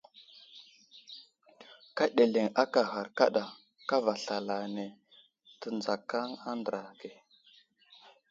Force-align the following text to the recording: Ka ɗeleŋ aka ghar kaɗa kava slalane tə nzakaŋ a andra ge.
Ka 1.95 2.05
ɗeleŋ 2.15 2.47
aka 2.61 2.81
ghar 2.91 3.07
kaɗa 3.17 3.43
kava 3.89 4.13
slalane 4.23 4.85
tə 5.59 5.67
nzakaŋ 5.77 6.29
a 6.37 6.41
andra 6.51 6.81
ge. 6.99 7.11